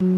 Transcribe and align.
Moi, 0.00 0.10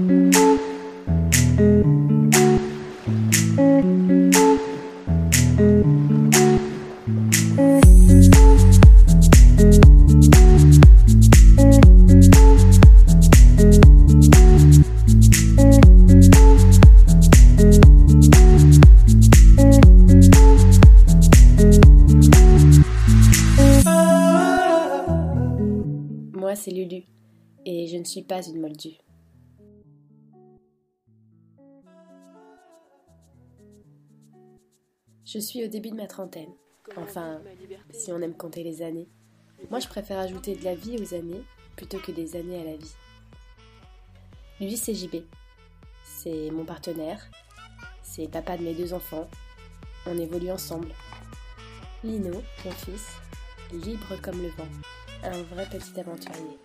c'est 26.54 26.70
Lulu, 26.70 27.04
et 27.66 27.88
je 27.88 27.98
ne 27.98 28.04
suis 28.04 28.22
pas 28.22 28.42
une 28.42 28.60
moldue. 28.60 29.05
Je 35.26 35.40
suis 35.40 35.64
au 35.64 35.66
début 35.66 35.90
de 35.90 35.96
ma 35.96 36.06
trentaine. 36.06 36.52
Enfin, 36.96 37.42
si 37.90 38.12
on 38.12 38.20
aime 38.20 38.36
compter 38.36 38.62
les 38.62 38.80
années. 38.80 39.08
Moi, 39.70 39.80
je 39.80 39.88
préfère 39.88 40.20
ajouter 40.20 40.54
de 40.54 40.62
la 40.62 40.76
vie 40.76 40.96
aux 41.00 41.14
années 41.14 41.42
plutôt 41.74 41.98
que 41.98 42.12
des 42.12 42.36
années 42.36 42.60
à 42.60 42.64
la 42.64 42.76
vie. 42.76 42.94
Lui, 44.60 44.76
c'est 44.76 44.94
JB. 44.94 45.24
C'est 46.04 46.50
mon 46.52 46.64
partenaire. 46.64 47.28
C'est 48.04 48.30
papa 48.30 48.56
de 48.56 48.62
mes 48.62 48.74
deux 48.74 48.94
enfants. 48.94 49.26
On 50.06 50.16
évolue 50.16 50.52
ensemble. 50.52 50.92
Lino, 52.04 52.40
mon 52.64 52.70
fils, 52.70 53.08
libre 53.72 54.14
comme 54.22 54.40
le 54.40 54.50
vent. 54.50 54.68
Un 55.24 55.42
vrai 55.42 55.66
petit 55.68 55.98
aventurier. 55.98 56.56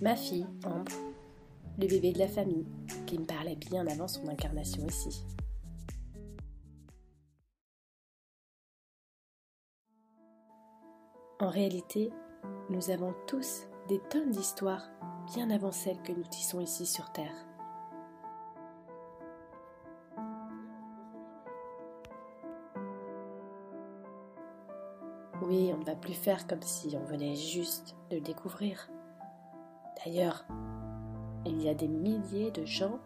Ma 0.00 0.14
fille, 0.14 0.46
Ambre, 0.64 0.92
le 1.76 1.88
bébé 1.88 2.12
de 2.12 2.20
la 2.20 2.28
famille, 2.28 2.66
qui 3.04 3.18
me 3.18 3.24
parlait 3.24 3.56
bien 3.56 3.84
avant 3.88 4.06
son 4.06 4.28
incarnation 4.28 4.86
ici. 4.86 5.24
En 11.42 11.48
réalité, 11.48 12.12
nous 12.70 12.90
avons 12.90 13.12
tous 13.26 13.66
des 13.88 13.98
tonnes 14.10 14.30
d'histoires 14.30 14.88
bien 15.34 15.50
avant 15.50 15.72
celles 15.72 16.00
que 16.02 16.12
nous 16.12 16.22
tissons 16.22 16.60
ici 16.60 16.86
sur 16.86 17.10
Terre. 17.10 17.34
Oui, 25.42 25.72
on 25.74 25.78
ne 25.78 25.84
va 25.84 25.96
plus 25.96 26.14
faire 26.14 26.46
comme 26.46 26.62
si 26.62 26.96
on 26.96 27.04
venait 27.04 27.34
juste 27.34 27.96
de 28.10 28.18
le 28.18 28.22
découvrir. 28.22 28.88
D'ailleurs, 30.04 30.44
il 31.44 31.60
y 31.60 31.68
a 31.68 31.74
des 31.74 31.88
milliers 31.88 32.52
de 32.52 32.64
gens 32.64 33.00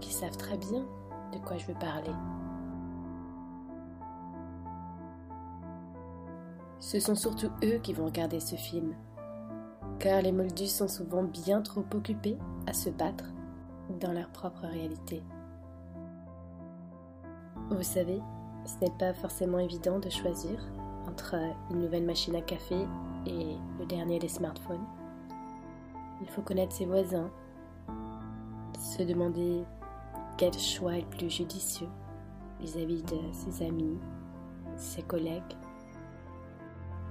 qui 0.00 0.10
savent 0.10 0.38
très 0.38 0.56
bien 0.56 0.88
de 1.34 1.38
quoi 1.38 1.58
je 1.58 1.66
veux 1.66 1.78
parler. 1.78 2.12
Ce 6.94 7.00
sont 7.00 7.16
surtout 7.16 7.50
eux 7.64 7.80
qui 7.82 7.92
vont 7.92 8.04
regarder 8.04 8.38
ce 8.38 8.54
film, 8.54 8.94
car 9.98 10.22
les 10.22 10.30
Moldus 10.30 10.68
sont 10.68 10.86
souvent 10.86 11.24
bien 11.24 11.60
trop 11.60 11.84
occupés 11.92 12.38
à 12.68 12.72
se 12.72 12.88
battre 12.88 13.24
dans 13.98 14.12
leur 14.12 14.28
propre 14.28 14.62
réalité. 14.68 15.20
Vous 17.68 17.82
savez, 17.82 18.20
ce 18.64 18.74
n'est 18.80 18.96
pas 18.96 19.12
forcément 19.12 19.58
évident 19.58 19.98
de 19.98 20.08
choisir 20.08 20.64
entre 21.08 21.34
une 21.72 21.80
nouvelle 21.80 22.06
machine 22.06 22.36
à 22.36 22.42
café 22.42 22.86
et 23.26 23.56
le 23.80 23.86
dernier 23.86 24.20
des 24.20 24.28
smartphones. 24.28 24.86
Il 26.20 26.28
faut 26.28 26.42
connaître 26.42 26.76
ses 26.76 26.86
voisins, 26.86 27.28
se 28.78 29.02
demander 29.02 29.64
quel 30.38 30.56
choix 30.56 30.96
est 30.96 31.00
le 31.00 31.16
plus 31.16 31.30
judicieux 31.30 31.88
vis-à-vis 32.60 33.02
de 33.02 33.18
ses 33.32 33.66
amis, 33.66 33.98
ses 34.76 35.02
collègues, 35.02 35.42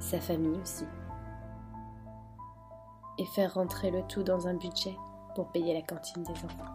sa 0.04 0.20
famille 0.20 0.60
aussi. 0.60 0.86
Et 3.18 3.26
faire 3.26 3.54
rentrer 3.54 3.92
le 3.92 4.04
tout 4.04 4.24
dans 4.24 4.48
un 4.48 4.56
budget 4.56 4.96
pour 5.36 5.48
payer 5.52 5.74
la 5.74 5.82
cantine 5.82 6.24
des 6.24 6.34
enfants. 6.34 6.74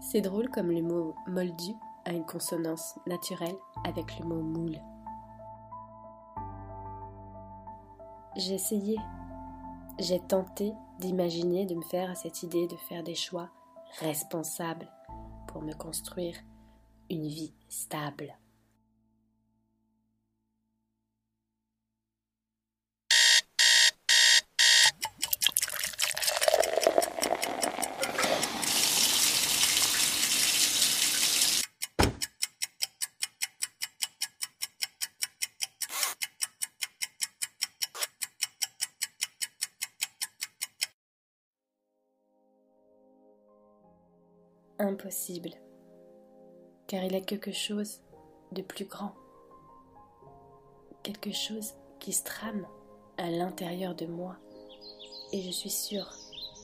C'est 0.00 0.20
drôle 0.20 0.50
comme 0.50 0.70
le 0.70 0.82
mot 0.82 1.14
moldu 1.26 1.74
a 2.04 2.12
une 2.12 2.26
consonance 2.26 2.98
naturelle 3.06 3.56
avec 3.84 4.18
le 4.18 4.26
mot 4.26 4.42
moule. 4.42 4.78
J'ai 8.36 8.54
essayé, 8.54 8.98
j'ai 9.98 10.20
tenté 10.20 10.74
d'imaginer, 10.98 11.66
de 11.66 11.74
me 11.74 11.82
faire 11.82 12.10
à 12.10 12.14
cette 12.14 12.42
idée 12.42 12.66
de 12.66 12.76
faire 12.76 13.02
des 13.02 13.14
choix 13.14 13.48
responsables 14.00 14.88
pour 15.46 15.62
me 15.62 15.72
construire 15.72 16.36
une 17.10 17.26
vie 17.26 17.54
stable. 17.68 18.34
Impossible, 44.78 45.50
car 46.86 47.04
il 47.04 47.12
y 47.12 47.16
a 47.16 47.20
quelque 47.20 47.52
chose 47.52 48.00
de 48.52 48.62
plus 48.62 48.84
grand, 48.84 49.14
quelque 51.02 51.32
chose 51.32 51.74
qui 52.00 52.12
se 52.12 52.22
à 53.16 53.30
l'intérieur 53.30 53.94
de 53.94 54.06
moi, 54.06 54.36
et 55.32 55.42
je 55.42 55.50
suis 55.50 55.70
sûre 55.70 56.10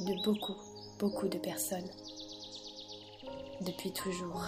de 0.00 0.22
beaucoup, 0.24 0.56
beaucoup 0.98 1.28
de 1.28 1.38
personnes, 1.38 1.90
depuis 3.60 3.92
toujours. 3.92 4.44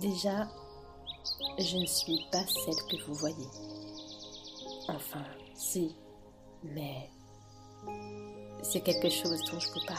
Déjà, 0.00 0.48
je 1.58 1.76
ne 1.76 1.86
suis 1.86 2.24
pas 2.30 2.46
celle 2.46 2.82
que 2.88 3.04
vous 3.06 3.14
voyez. 3.14 3.48
Enfin, 4.88 5.24
si, 5.54 5.96
mais 6.62 7.10
c'est 8.62 8.80
quelque 8.80 9.08
chose 9.08 9.40
dont 9.50 9.58
je 9.58 9.68
vous 9.72 9.86
parle. 9.86 9.98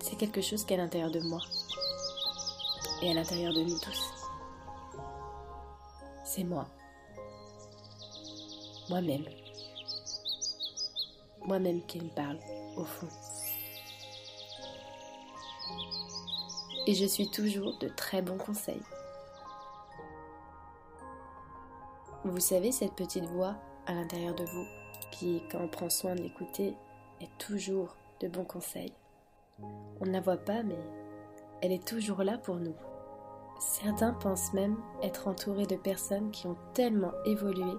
C'est 0.00 0.16
quelque 0.16 0.40
chose 0.40 0.64
qui 0.64 0.74
est 0.74 0.76
à 0.76 0.80
l'intérieur 0.80 1.10
de 1.10 1.20
moi 1.20 1.40
et 3.02 3.10
à 3.10 3.14
l'intérieur 3.14 3.52
de 3.52 3.62
nous 3.62 3.78
tous. 3.78 4.12
C'est 6.24 6.44
moi. 6.44 6.66
Moi-même. 8.88 9.24
Moi-même 11.42 11.84
qui 11.86 12.00
me 12.00 12.08
parle, 12.10 12.38
au 12.76 12.84
fond. 12.84 13.08
Et 16.86 16.94
je 16.94 17.04
suis 17.04 17.30
toujours 17.30 17.78
de 17.78 17.88
très 17.88 18.22
bons 18.22 18.38
conseils. 18.38 18.82
Vous 22.24 22.40
savez, 22.40 22.70
cette 22.70 22.94
petite 22.94 23.24
voix 23.24 23.56
à 23.90 23.94
l'intérieur 23.94 24.34
de 24.36 24.44
vous 24.44 24.66
qui, 25.10 25.42
quand 25.50 25.58
on 25.60 25.68
prend 25.68 25.90
soin 25.90 26.14
de 26.14 26.22
l'écouter, 26.22 26.76
est 27.20 27.38
toujours 27.38 27.96
de 28.20 28.28
bons 28.28 28.44
conseils. 28.44 28.94
On 30.00 30.06
ne 30.06 30.12
la 30.12 30.20
voit 30.20 30.36
pas, 30.36 30.62
mais 30.62 30.78
elle 31.60 31.72
est 31.72 31.86
toujours 31.86 32.22
là 32.22 32.38
pour 32.38 32.56
nous. 32.56 32.76
Certains 33.58 34.12
pensent 34.12 34.54
même 34.54 34.76
être 35.02 35.26
entourés 35.26 35.66
de 35.66 35.74
personnes 35.74 36.30
qui 36.30 36.46
ont 36.46 36.56
tellement 36.72 37.12
évolué 37.26 37.72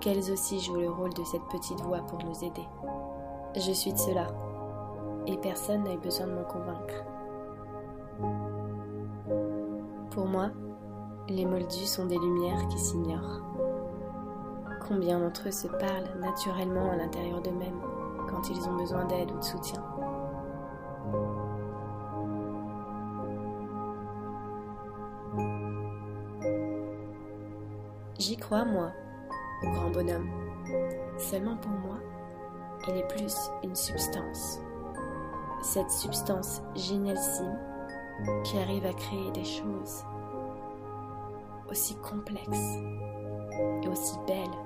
qu'elles 0.00 0.30
aussi 0.32 0.58
jouent 0.58 0.80
le 0.80 0.90
rôle 0.90 1.12
de 1.12 1.24
cette 1.24 1.46
petite 1.50 1.80
voix 1.80 2.00
pour 2.00 2.24
nous 2.24 2.42
aider. 2.42 2.66
Je 3.54 3.72
suis 3.72 3.92
de 3.92 3.98
cela, 3.98 4.28
et 5.26 5.36
personne 5.36 5.84
n'a 5.84 5.94
eu 5.94 5.98
besoin 5.98 6.26
de 6.28 6.32
m'en 6.32 6.44
convaincre. 6.44 7.04
Pour 10.10 10.26
moi, 10.26 10.50
les 11.28 11.44
moldus 11.44 11.86
sont 11.86 12.06
des 12.06 12.18
lumières 12.18 12.66
qui 12.68 12.78
s'ignorent. 12.78 13.42
Combien 14.88 15.18
d'entre 15.18 15.48
eux 15.48 15.52
se 15.52 15.66
parlent 15.66 16.20
naturellement 16.20 16.92
à 16.92 16.96
l'intérieur 16.96 17.40
d'eux-mêmes 17.42 17.80
quand 18.30 18.48
ils 18.50 18.68
ont 18.68 18.76
besoin 18.76 19.04
d'aide 19.06 19.32
ou 19.32 19.38
de 19.38 19.44
soutien 19.44 19.82
J'y 28.18 28.36
crois, 28.36 28.64
moi, 28.64 28.92
au 29.62 29.70
grand 29.70 29.90
bonhomme. 29.90 30.30
Seulement 31.18 31.56
pour 31.56 31.72
moi, 31.72 31.98
il 32.88 32.96
est 32.96 33.08
plus 33.08 33.34
une 33.64 33.74
substance. 33.74 34.60
Cette 35.62 35.90
substance 35.90 36.62
génialissime 36.74 37.58
qui 38.44 38.56
arrive 38.58 38.86
à 38.86 38.92
créer 38.92 39.30
des 39.32 39.44
choses. 39.44 40.04
aussi 41.68 41.96
complexe 41.96 42.78
et 43.82 43.88
aussi 43.88 44.16
belle 44.26 44.65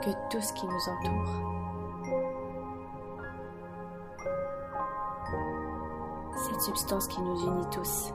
que 0.00 0.10
tout 0.30 0.40
ce 0.40 0.52
qui 0.52 0.66
nous 0.66 0.88
entoure. 0.88 1.50
Cette 6.48 6.60
substance 6.62 7.06
qui 7.06 7.20
nous 7.20 7.46
unit 7.46 7.66
tous, 7.70 8.12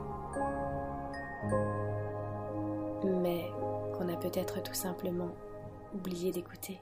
mais 3.04 3.50
qu'on 3.96 4.08
a 4.08 4.16
peut-être 4.16 4.62
tout 4.62 4.74
simplement 4.74 5.30
oublié 5.94 6.32
d'écouter. 6.32 6.80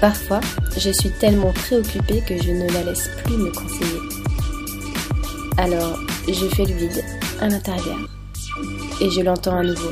Parfois, 0.00 0.40
je 0.78 0.88
suis 0.90 1.10
tellement 1.10 1.52
préoccupée 1.52 2.22
que 2.26 2.34
je 2.42 2.50
ne 2.52 2.66
la 2.72 2.84
laisse 2.84 3.10
plus 3.22 3.36
me 3.36 3.50
conseiller. 3.52 4.00
Alors, 5.58 5.98
je 6.26 6.46
fais 6.46 6.64
le 6.64 6.72
vide 6.72 7.04
à 7.38 7.48
l'intérieur 7.48 7.98
et 9.02 9.10
je 9.10 9.20
l'entends 9.20 9.58
à 9.58 9.62
nouveau. 9.62 9.90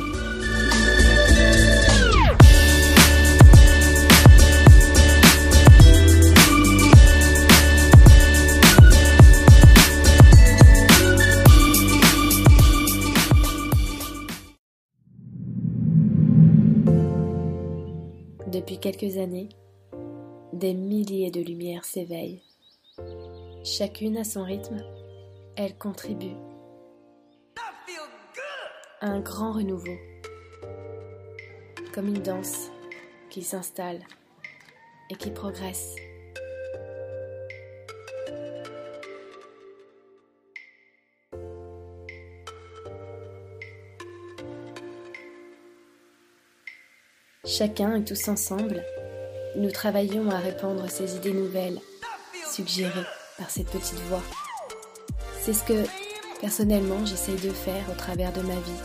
Depuis 18.51 18.79
quelques 18.79 19.17
années, 19.17 19.49
des 20.59 20.73
milliers 20.73 21.31
de 21.31 21.39
lumières 21.41 21.85
s'éveillent. 21.85 22.43
Chacune 23.63 24.17
à 24.17 24.25
son 24.25 24.43
rythme, 24.43 24.83
elle 25.55 25.77
contribue 25.77 26.35
à 28.99 29.07
un 29.07 29.21
grand 29.21 29.53
renouveau, 29.53 29.95
comme 31.93 32.07
une 32.09 32.21
danse 32.21 32.69
qui 33.29 33.41
s'installe 33.41 34.01
et 35.09 35.15
qui 35.15 35.31
progresse. 35.31 35.95
Chacun 47.45 47.95
et 47.95 48.03
tous 48.03 48.27
ensemble, 48.27 48.83
nous 49.55 49.71
travaillons 49.71 50.29
à 50.29 50.37
répandre 50.37 50.89
ces 50.89 51.15
idées 51.15 51.33
nouvelles, 51.33 51.79
suggérées 52.51 53.05
par 53.37 53.49
cette 53.49 53.69
petite 53.69 53.99
voix. 54.07 54.21
C'est 55.41 55.53
ce 55.53 55.63
que, 55.63 55.85
personnellement, 56.41 57.05
j'essaye 57.05 57.39
de 57.39 57.49
faire 57.49 57.83
au 57.91 57.95
travers 57.95 58.31
de 58.33 58.41
ma 58.41 58.53
vie. 58.53 58.81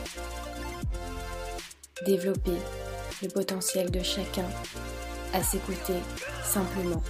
Développer 2.07 2.59
le 3.23 3.29
potentiel 3.29 3.91
de 3.91 4.03
chacun 4.03 4.47
à 5.33 5.43
s'écouter 5.43 6.01
simplement. 6.45 7.03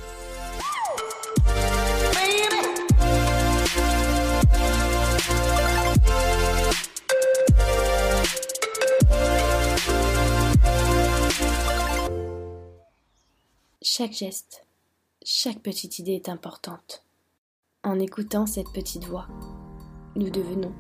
Chaque 13.87 14.15
geste, 14.15 14.65
chaque 15.23 15.59
petite 15.59 15.99
idée 15.99 16.15
est 16.15 16.31
importante. 16.31 17.05
En 17.83 17.99
écoutant 17.99 18.47
cette 18.47 18.73
petite 18.73 19.05
voix, 19.05 19.29
nous 20.17 20.31
devenons 20.31 20.73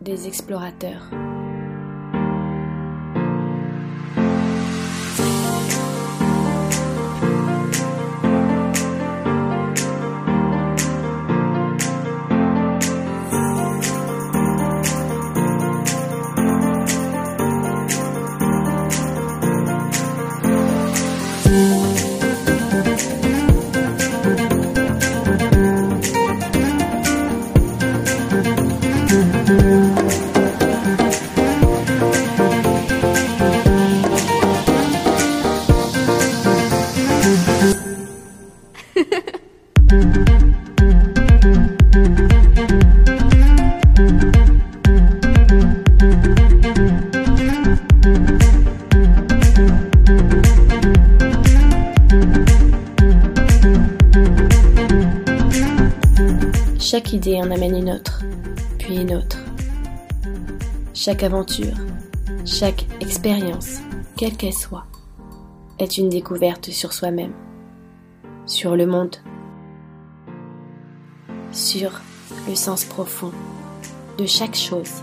des 0.00 0.28
explorateurs. 0.28 1.10
Idée 57.32 57.40
en 57.40 57.50
amène 57.50 57.76
une 57.76 57.90
autre, 57.90 58.20
puis 58.78 58.96
une 58.96 59.14
autre. 59.14 59.38
Chaque 60.92 61.22
aventure, 61.22 61.74
chaque 62.44 62.84
expérience, 63.00 63.78
quelle 64.18 64.36
qu'elle 64.36 64.52
soit, 64.52 64.84
est 65.78 65.96
une 65.96 66.10
découverte 66.10 66.68
sur 66.70 66.92
soi-même, 66.92 67.32
sur 68.44 68.76
le 68.76 68.84
monde, 68.84 69.16
sur 71.52 72.02
le 72.46 72.54
sens 72.54 72.84
profond 72.84 73.32
de 74.18 74.26
chaque 74.26 74.54
chose. 74.54 75.02